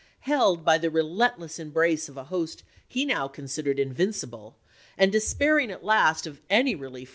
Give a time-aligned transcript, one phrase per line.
[0.21, 4.57] Held by Ppffc9™" the relentless embrace of a host he now considered invincible,
[4.97, 7.09] and despairing at last of any relief 1863.